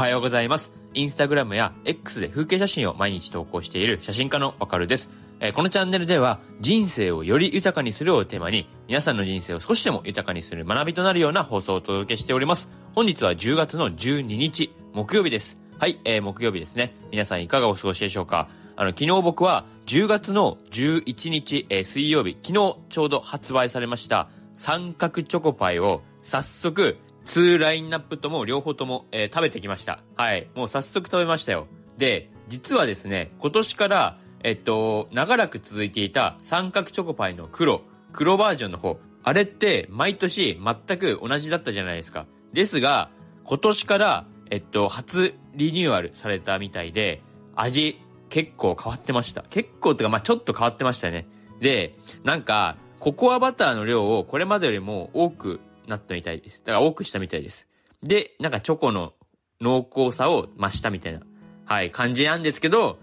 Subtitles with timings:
[0.00, 0.72] はようございます。
[0.94, 5.10] インスタグラムや X で風景写真を毎日投稿している写真家のわかるです。
[5.40, 12.70] えこのチャンネルでは人生をより豊かにするをテーマに皆さんの人生を少しでも豊かにする学びとなるような放送をお届けしております。
[12.94, 15.58] 本日は10月の12日木曜日です。
[15.78, 16.94] はい、えー木曜日ですね。
[17.12, 18.48] 皆さんいかがお過ごしでしょうか？
[18.76, 26.96] あの、昨日僕は10月の11日、えー水曜日、昨日ちょうど発売されました三角チョコパイを早速
[27.26, 30.02] 2ラインナップとも両方とも、えー食べてきました。
[30.16, 30.48] はい。
[30.54, 31.66] もう早速食べましたよ。
[31.98, 42.26] で、実はですね、今年から、えっと、長らく続いていた三角チョコパイの黒、黒バージョンの方、あれって毎年全く同じだったじゃないですか。
[42.52, 43.10] ですが、
[43.44, 47.22] 今年から、えっと、初リニューアルされたみたいで、
[47.54, 49.44] 味結構変わってました。
[49.50, 51.28] 結構とか、まあちょっと変わってましたね。
[51.60, 56.62] で、なんか、ココアバターの量をこれまでよりも多くなったみたいです。
[56.64, 57.66] だから多くしたみたいです。
[58.02, 59.12] で、なんかチョコの
[59.60, 61.20] 濃厚さを増したみたいな、
[61.66, 62.98] はい、感じなんですけど、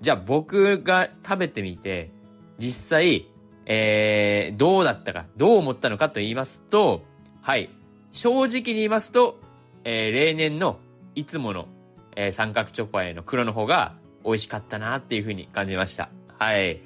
[0.00, 2.10] じゃあ僕が食べてみて、
[2.58, 3.28] 実際、
[3.66, 7.02] えー、どうだったか、どう思ったのかと言いますと、
[7.40, 7.70] はい、
[8.10, 9.40] 正直に言いますと、
[9.84, 10.78] えー、例年の
[11.14, 11.68] いつもの、
[12.16, 16.10] えー三角チョコパイの黒の方が美味しかったなっていう風に感じました。
[16.38, 16.80] はい。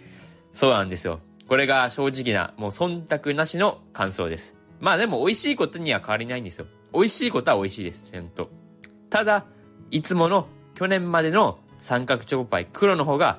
[0.53, 1.21] そうなんですよ。
[1.49, 4.56] これが正直な、もう忖度なしの感想です。
[4.81, 6.67] まあでも美味しいことには変わりないんですよ。
[6.93, 8.51] 美味しいことは美味しいです、ちゃんと。
[9.11, 9.47] ただ、
[9.91, 13.39] いつもの去年までの三角チョコパイ黒の方が、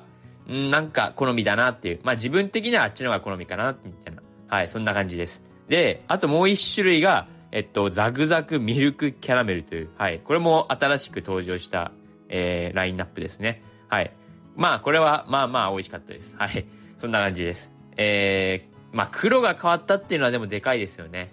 [0.50, 2.00] んなんか好みだなっていう。
[2.02, 4.22] まあ自分的にはあっちの方が好みかな、みたいな。
[4.48, 5.42] はい、そんな感じです。
[5.68, 11.92] で、あともう一種類が、えっと、ザグザグミルクキャラメルという、はい、これも新しく登場した、
[12.28, 13.62] えー、ラインナップですね。
[13.88, 14.12] はい。
[14.56, 16.34] まあ、これは、まあまあ、美味しかったです。
[16.36, 16.66] はい。
[16.98, 17.72] そんな感じです。
[17.96, 21.32] えー、まあ、黒が変わったっていうのはでもでかいですよね。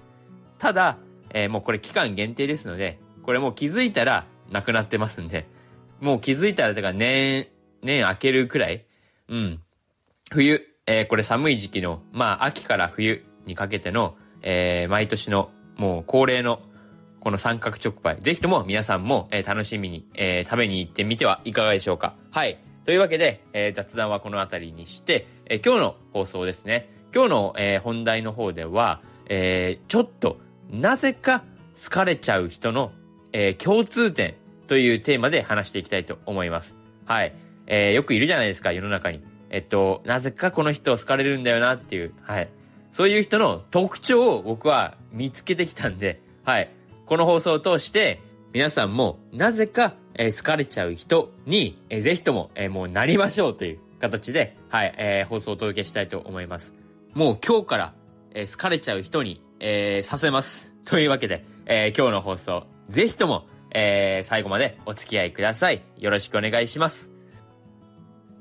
[0.60, 0.98] ただ、
[1.34, 5.48] えーもうこれ期間限定ですので、これもう気づいたらなくなってますんで、
[6.00, 7.48] もう気づいたら、だから年、
[7.82, 8.86] 年明けるくらい、
[9.30, 9.60] うん。
[10.32, 16.62] 冬、えーこれ寒い時期の、まあ、秋から冬にかけての、えー毎年の、もう恒例の、
[17.20, 18.18] この三角チョコパイ。
[18.22, 22.16] ぜひとも皆さんも、えー楽しみに、えー食べに行ってみてはいかがでしょうか。
[22.32, 22.60] はい。
[22.86, 26.95] というわけで、えー雑談はこの辺りにして、えー今日の放送ですね。
[27.14, 30.38] 今日の、えー本題の方では、えーちょっと、
[30.72, 31.44] なぜか
[31.76, 32.92] 疲れちゃう人の、
[33.32, 34.36] えー共通点
[34.68, 36.76] というテーマで話していきたいと思います。
[37.06, 37.34] はい。
[37.68, 39.22] えーよくいるじゃないですか、世の中に。
[39.50, 42.50] えっと、なぜかこの人好かれるんだよなっていう、はい。
[42.92, 46.70] そういう人の特徴を僕は見つけてきたんで、はい。
[47.06, 48.20] この放送を通して、
[48.54, 56.74] 皆さんもなぜか、えー好かれちゃう人に、ぜひとも、えーもうなりましょうという形で、はい、えー放送をお届けしたいと思います。
[57.16, 57.94] もう今日から、
[58.34, 60.76] えー好かれちゃう人に、えーさせます。
[60.84, 65.82] というわけで、えー今日の放送、ぜひとも、えー最後までお付き合いください。
[65.98, 67.10] よろしくお願いします。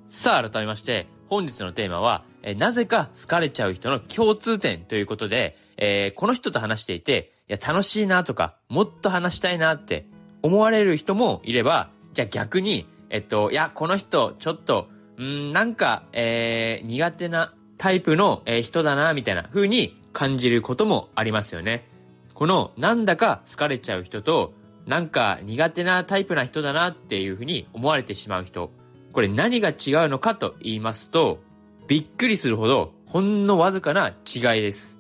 [0.09, 10.09] さあ、改めまして、本日のテーマは、えーなぜか好かれちゃう人の共通点ということで、えーこの人と話していて、いや、楽しいなとか、もっと話したいなって
[10.43, 21.87] 思われる人もいれば、じゃあ逆に、えっと、いや、この人、ちょっと、うーん、なんか、えー苦手なタイプの、え人だな、みたいな風に感じることもありますよね。
[22.33, 24.55] この、なんだか好かれちゃう人と、
[24.87, 28.71] なんか苦手なタイプな人だなっていう風に思われてしまう人。
[29.13, 29.75] これ何が違う
[30.09, 31.41] のかと言いますと、
[31.87, 34.99] びっくりするほど、ほんのわずかな違いです。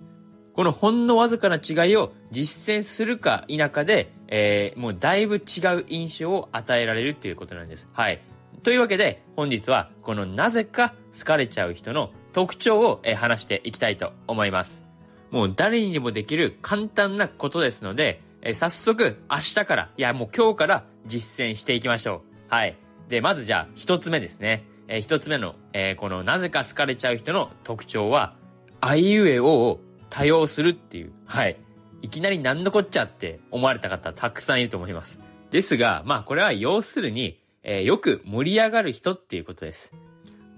[0.52, 5.38] このほんのわずかな違いを実践するか否かで、えーもうだいぶ違
[5.74, 7.88] う印象を与えられるっていうことなんです。
[7.94, 8.20] はい。
[8.62, 14.84] というわけで、本日はこのなぜか好かれちゃう人の特徴を、話していきたいと思います。
[15.30, 18.20] もう誰にでもできる簡単なことですので、
[18.52, 22.54] 早速明日から、いやもう今日から実践していきましょう。
[22.54, 22.76] はい。
[23.08, 24.64] で、まずじゃあ一つ目ですね。
[24.88, 28.34] えー一つ目の、えーこのなぜか好かれちゃう人の特徴は、
[28.80, 29.80] あいうえおを
[30.10, 31.12] 多用するっていう。
[31.24, 31.56] はい。
[32.02, 35.20] いきなり何のこっちゃって思われた方たくさんいると思います。
[35.50, 39.94] ですが、まあこれは要するに、えーよく盛り上がる人っていうことです。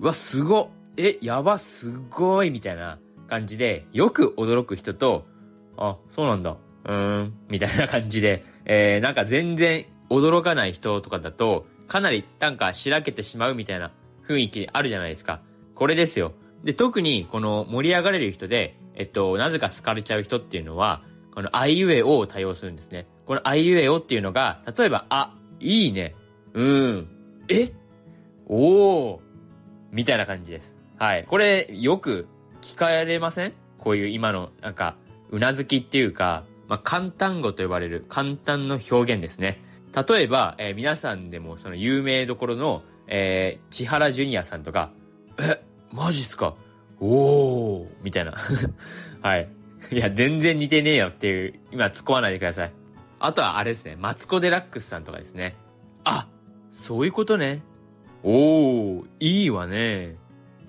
[0.00, 2.98] うわ、すごっえ、やば、すごいみたいな
[3.28, 5.26] 感じで、よく驚く人と、
[5.76, 6.56] あ、そうなんだ。
[6.84, 13.92] うーん、みたいな感じで、えー、なんか全然驚かない人とかだと、かなりなんかしらけてしまうみたいな
[14.26, 15.40] 雰囲気あるじゃないですか。
[15.74, 16.32] これですよ。
[16.64, 21.02] で、特にこの盛り上がれる人で、えっと、なぜか好かれちゃう人っていうのは、
[21.34, 23.06] このあいうえおを多用するんですね。
[23.26, 26.14] このあいうえおっていうのが、例えば、あ、いいね、
[26.54, 27.08] うーん、
[27.48, 27.72] え？
[28.48, 29.20] おー、
[29.92, 30.75] みたいな感じです。
[30.98, 31.24] はい。
[31.24, 32.26] これ、よく
[32.62, 33.52] 聞かれません？
[33.78, 34.96] こういう今の、なんか、
[35.30, 39.60] うなずきっていうか、まあ、簡単語と呼ばれる簡単の表現ですね。
[40.08, 44.90] 例えば、えー、皆さんでもその有名どころの、えー、千原ジュニアさんとか、
[45.38, 45.62] え、
[45.92, 46.54] マジっすか？
[47.00, 48.34] おーみたいな。
[49.22, 49.48] はい。
[49.92, 52.72] いや、全然似てねえよっていう、今突っ込まないでください。
[53.20, 55.54] あとはあれですね、マツコデラックスさんとかですね。
[56.04, 56.26] あ
[56.72, 57.62] そういうことね。
[58.22, 60.16] おー、いいわね。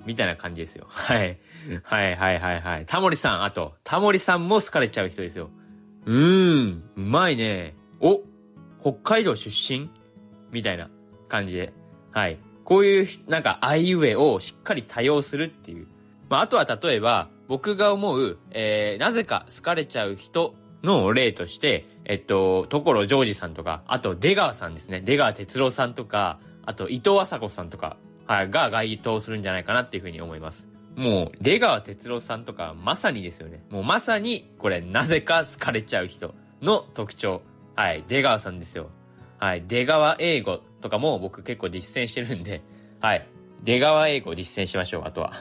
[0.08, 0.88] みたいな感じですよ。
[0.90, 1.38] はい。
[1.84, 2.86] はいはいはいはい。
[2.88, 5.52] タモリさん、あと、タモリさんも好かれちゃう人ですよ。
[6.06, 7.76] うーん、うまいね。
[8.00, 8.22] お
[8.82, 9.90] 北海道出身？
[10.52, 10.90] みたいな
[11.28, 11.74] 感じで。
[12.12, 12.40] はい。
[12.64, 15.88] こういう、なんか、あいうえをしっかり多用するっていう。
[16.30, 25.02] まあ、あとは例えば、僕が思う、えー、なぜか好かれちゃう人の例として、えっと、所ジョージさんとか、あと出川さんですね。
[25.02, 30.68] 出川哲郎さんとか、あと伊藤麻子さんとか、はい、が該当するんじゃないかなっていうふうに思います。
[30.96, 33.64] もう、出川哲郎さんとか、まさにですよね。
[33.70, 37.42] もうまさに、これ、なぜか好かれちゃう人の特徴。
[37.76, 38.90] はい、出川さんですよ。
[39.40, 42.64] はい、出川英語とかも僕結構実践してるんで、
[43.00, 43.28] はい、
[43.64, 45.34] 出川英語実践しましょう、あとは。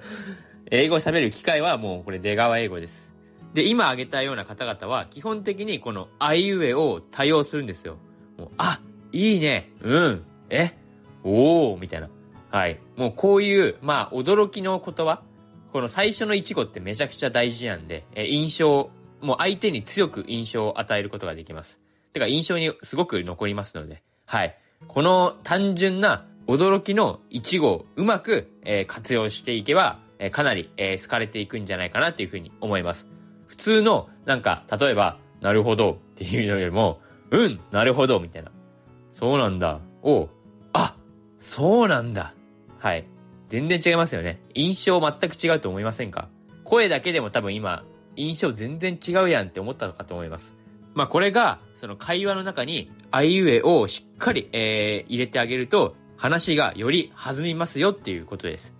[0.70, 3.12] 英語喋る機会はもうこれ出川英語です。
[3.52, 7.98] で、今挙げたような方々は、基本的にこのあいうえを多用するんですよ。
[8.38, 8.80] もう、あ、
[9.12, 10.72] いいね、うん、え、
[11.22, 12.08] おー、みたいな。
[12.50, 12.78] はい。
[12.96, 15.22] もうこういう、まあ、驚きの言葉。
[15.72, 18.90] この最初の一語ってめちゃくちゃ大事なんで、え、印象、
[19.20, 21.80] もう相手に強く印象を与えることができます。
[22.12, 24.56] てか印象にすごく残りますので、はい。
[24.88, 33.06] この単純な驚きの一語をうまく、えー、活用していけば、えー、かなり、えー、好かれていくんじゃないかなっていうふうに思います。
[33.46, 37.00] 普通の、なんか、例えば、なるほどっていうのよりも、
[37.30, 38.50] うん、なるほど、みたいな。
[39.10, 39.80] そうなんだ。
[40.02, 40.28] を、
[40.72, 40.96] あ、
[41.38, 42.32] そうなんだ。
[42.86, 43.04] はい。
[43.48, 44.40] 全然違いますよね。
[44.54, 46.28] 印象全く違うと思いませんか？
[46.62, 47.84] 声だけでも多分今、
[48.14, 50.54] 印象全然違うやんって思ったのかと思います。
[50.94, 58.72] まあこれが、その会話の中に、あいうえをしっかり、えー、入れてあげると、話がより弾みますよっていうことです。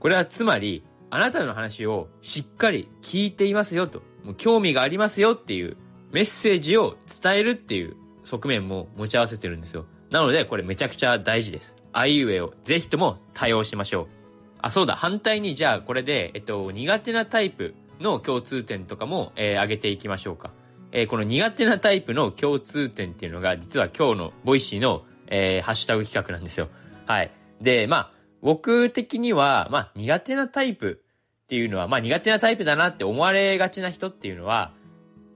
[0.00, 5.76] これはつまり、あなたの話をしっかり聞いていますよと、もう興味がありますよっていう
[6.10, 7.94] メッセージを伝えるっていう
[8.24, 9.86] 側面も持ち合わせてるんですよ。
[10.10, 11.76] なので、これめちゃくちゃ大事です。
[11.92, 14.06] あいうえをぜひとも多用しましょう。
[14.60, 20.50] あ、そうだ、反対にじゃあこれで、えっと、苦手なタイプの共通点とかも、えー、挙げていきましょうか。
[20.92, 26.68] えー、この苦手なタイプの共通点っていうのが、実は今日のボイシーの、えー、ハッシュタグ企画なんですよ。
[27.06, 27.30] はい。
[27.60, 28.10] で、まあ、
[28.42, 31.00] 僕的には、まあ、苦手なタイプ
[31.44, 34.72] っていうのは、まあ、苦手なタイプだなって思われがちな人っていうのは、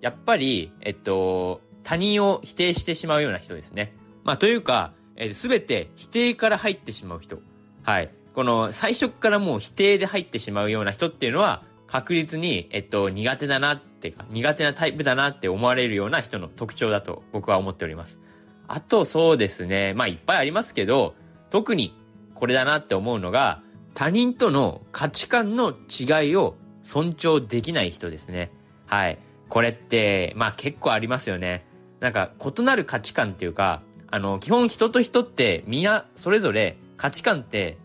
[0.00, 3.94] やっぱり、えっと、他人を否定してしまうような人ですね。
[4.24, 4.92] まあ、というか、
[5.34, 7.38] す、べ、て否定から入ってしまう人。
[7.82, 8.10] はい。
[8.34, 18.20] この、最初からもう否定で入ってしまうような人っていうのは、確実に、えっと、苦手だなってか、苦手なタイプだなって思われるような人の特徴だと僕は思っております。
[18.68, 19.94] あと、そうですね。
[19.94, 21.14] まあ、いっぱいありますけど、
[21.50, 21.94] 特に
[22.34, 23.62] これだなって思うのが、
[23.94, 28.52] 他人との価値観の違いを尊重できない人ですね。
[28.86, 29.18] はい。
[29.48, 31.64] これって、まあ結構ありますよね。
[32.00, 37.78] なんか異なる価値観っていうか、あの、基本人と人ってみんなそれぞれ価値観って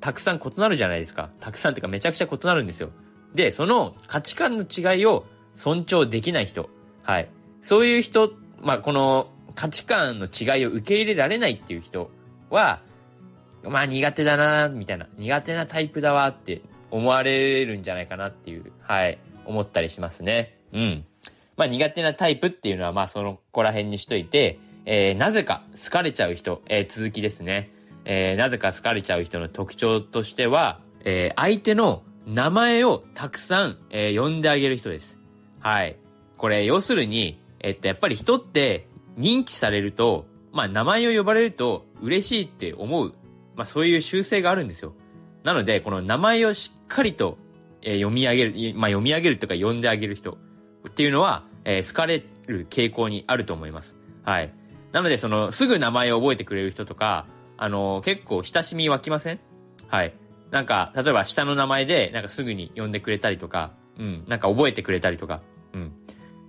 [0.00, 1.30] たくさん異なるじゃないですか。
[1.40, 2.90] たくさんっていうかめちゃくちゃ異なるんですよ。
[3.34, 5.26] で、その価値観の違いを
[5.56, 6.70] 尊重できない人。
[7.02, 7.28] はい。
[7.60, 12.10] そういう人、まあこの価値観の違いを受け入れられないっていう人
[12.50, 12.80] は、
[13.62, 15.08] まあ苦手だな、みたいな。
[15.18, 20.58] 苦手なタイプだわって思われるんじゃないかなっていう、はい、思ったりしますね。
[20.72, 21.04] うん。
[21.56, 27.70] まあ苦手なタイプっていうのはまあそのこら辺にしといて、えー、なぜか好かれちゃう人、えー、続きですね。
[28.04, 35.18] えー、なぜか好かれちゃう人の特徴としては、え、相手の名前をたくさん、え、呼んであげる人です。
[35.60, 35.96] はい。
[36.36, 38.86] これ、要するに、えっと、やっぱり人って
[39.18, 43.12] 認知されると、まあ名前を呼ばれると嬉しいって思う
[43.56, 44.92] まあそういう習性があるんですよ。
[45.42, 47.38] なので、この名前をしっかりと、
[47.82, 50.38] え、読み上げる、まあ読み上げるとか読んであげる人
[50.88, 53.96] っていうのは、え、好かれる傾向にあると思います。
[54.24, 54.52] はい。
[54.92, 57.26] なので、その、すぐ名前を覚えてくれる人とか、
[57.56, 59.40] あの、結構親しみ湧きません？
[59.88, 60.14] はい。
[60.50, 65.40] なんか、例えば下の名前で、なんかすぐに呼んでくれたりとか、うん、なんか覚えてくれたりとか、
[65.72, 65.92] うん。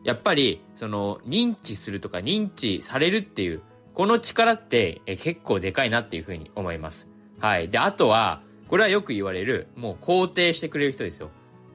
[0.04, 3.62] やっぱり、その、認知するとか認知されるっていう、
[3.94, 7.08] この力ってえ結構でかいなっていうふうに思います。
[7.40, 7.70] はい。
[7.70, 11.32] で、あとは、これはよく言われる、もう肯定してくれる人ですよ。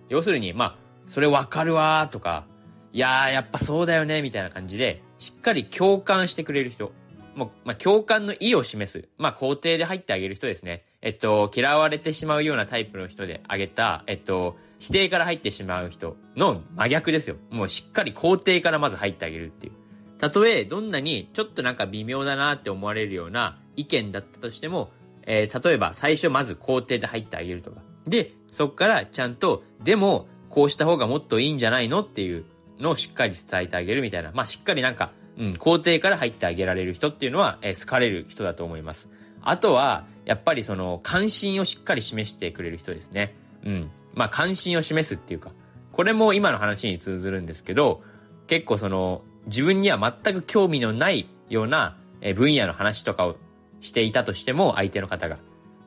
[0.08, 0.76] 要するに、まあ、
[1.08, 2.46] それわかるわーとか、
[2.92, 6.92] いやー、やっぱそうだよね、みたいな感じで、しっかり共感してくれる人。
[7.34, 9.08] もう、まあ、共感の意を示す。
[9.16, 10.84] まあ、肯定で入ってあげる人ですね。
[11.00, 17.36] えっと、嫌われてしまうようなタイプの人であげた、えっと、否定から入ってしまう人の真逆ですよ。
[17.50, 19.72] もうしっかり肯定からまず入ってあげるっていう。
[20.18, 24.90] たとえどんなにちょっとなんか微妙だなって思われるような意見だったとしても、
[25.22, 27.80] えー、例えば最初まず肯定で入ってあげるとか。
[28.06, 32.44] で、そっからちゃんと、でも、こうした方がもっといいんじゃないのっていう
[32.82, 34.30] のをしっかり伝えてあげるみたいな。
[34.34, 39.08] まあ、しっかりなんか、うん、肯定から入ってあげられる人っていうのは、えー、好かれる人だと思います。
[39.40, 43.34] あとは、やっぱりその、関心をしっかり示してくれる人ですね。
[43.64, 43.90] うん。
[44.14, 45.52] まあ、関心を示すっていうか、
[45.92, 48.02] これも今の話に通ずるんですけど、
[48.46, 51.96] 結構その、自分には全く興味のないような
[52.34, 53.36] 分野の話とかを
[53.80, 55.38] していたとしても、相手の方が。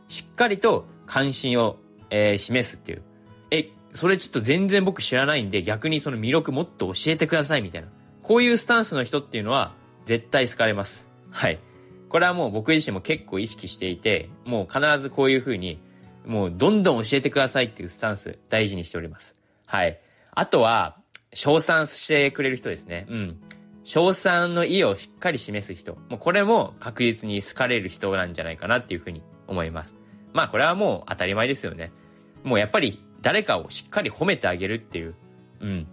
[0.07, 1.77] しっかりと関心を、
[2.09, 3.03] えー、示すっていう。
[3.95, 7.87] それちょっと全然僕知らないんで、逆にその魅力もっと教えてくださいみたいな。
[8.21, 9.71] こういうスタンスの人っていうのは、
[10.05, 11.09] 絶対好かれます。
[11.31, 11.59] はい。
[12.09, 15.79] これはもう僕自身も結構意識していて、もう必ずこういう風に、
[16.25, 19.35] もうどんどん教えてくださいっていうスタンス大事にしております。
[19.65, 19.99] はい。
[20.31, 20.97] あとは、
[21.33, 23.07] 称賛してくれる人ですね。
[23.09, 23.39] うん。
[23.85, 25.95] 称賛の意をしっかり示す人。
[26.09, 29.95] もうこれも確実に好かれる人なんじゃないかなっていうふうに思います。
[30.33, 31.91] まあこれはもう当たり前ですよね。
[32.43, 35.15] もうやっぱり誰かをしっかり褒めてあげるっていう。
[35.59, 35.87] うん。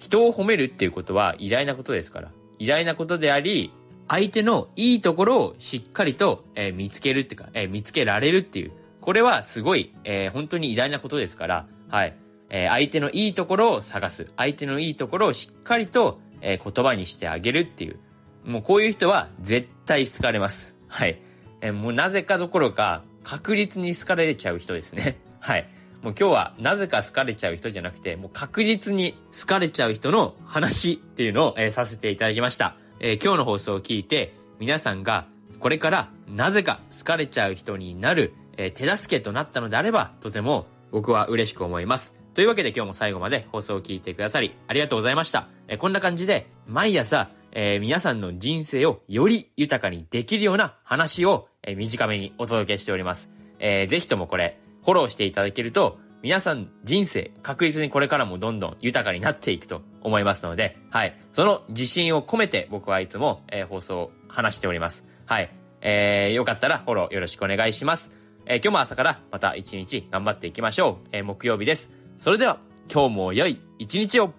[0.00, 2.32] 人を褒めるっていうことは偉大なことですから。
[2.58, 3.72] 偉大なことであり、
[4.08, 8.72] 相手のいいところをしっかりと、えー、見つけるっていうか、えー、見つけられるっていう。
[9.00, 12.16] これはすごい、えー、本当に偉大なことですから、はい。
[12.50, 14.32] え相手のいいところを探す。
[14.36, 18.00] 相手のいいところをしっかりと、え言葉にしてあげるっていう。
[18.44, 20.74] もうこういう人は絶対好かれます。
[20.88, 21.20] はい。
[21.60, 25.20] えもうなぜかどころか確実に好かれちゃう人ですね。
[25.38, 25.68] はい。
[26.02, 32.74] もう今日はなぜか好かれちゃう人じゃなくて、もう確実に好かれちゃう人の話っていうのを、えー、させていただきました。
[32.98, 35.26] えー、今日の放送を聞いて、皆さんが
[35.60, 42.14] これからなぜか好かれちゃう人になる、えー、手助けとなったのであれば、とても僕は嬉しく思います。
[42.34, 45.48] というわけで今日も最後まで放送を聞いてくださりありがとうございました。
[45.68, 53.30] えこんな感じで毎朝、えー、皆さんの人生をより豊かにできるような話を、えー、短めにお届けしております。
[53.58, 61.18] えー、ぜひともこれフォローしていただけると皆さん人生確実にこれからもどんどん豊かになっていくと思いますので、はい。
[61.32, 65.04] その自信を込めて僕はいつも、えー、放送を話しております。
[65.26, 65.50] はい。
[65.80, 68.12] えー、よかったらフォローよろしくお願いします。
[68.46, 71.08] えー、今日も朝からまた一日頑張っていきましょう。
[71.10, 71.90] えー、木曜日です。
[72.18, 72.60] それでは、
[72.92, 74.32] 今日も良い一日を